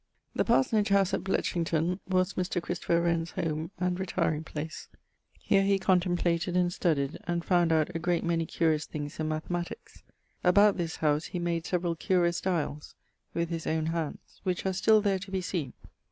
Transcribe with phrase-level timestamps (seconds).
[0.33, 2.59] The parsonage house at Bletchington was Mr.
[2.59, 4.87] Christopher Wren's home, and retiring place;
[5.39, 10.01] here he contemplated, and studied, and found out a great many curious things in mathematiques.
[10.43, 12.95] About this house he made severall curious dialls,
[13.35, 15.73] with his owne handes, which are still there to be seen.